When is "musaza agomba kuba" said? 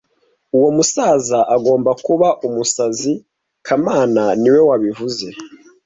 0.77-2.27